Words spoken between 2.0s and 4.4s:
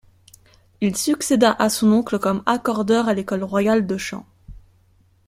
comme accordeur à l'École Royale de Chant.